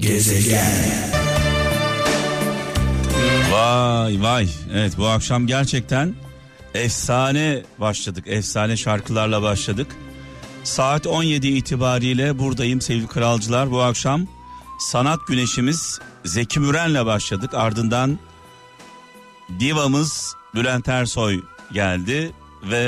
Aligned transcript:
Gezegen. 0.00 1.10
Vay 3.52 4.22
vay. 4.22 4.48
Evet 4.72 4.98
bu 4.98 5.06
akşam 5.06 5.46
gerçekten 5.46 6.14
efsane 6.74 7.62
başladık. 7.78 8.24
Efsane 8.26 8.76
şarkılarla 8.76 9.42
başladık. 9.42 9.86
Saat 10.64 11.06
17 11.06 11.48
itibariyle 11.48 12.38
buradayım 12.38 12.80
sevgili 12.80 13.06
kralcılar. 13.06 13.70
Bu 13.70 13.80
akşam 13.82 14.26
sanat 14.78 15.26
güneşimiz 15.28 15.98
Zeki 16.24 16.60
Müren'le 16.60 17.06
başladık. 17.06 17.54
Ardından 17.54 18.18
divamız 19.60 20.34
Bülent 20.54 20.88
Ersoy 20.88 21.40
geldi. 21.72 22.32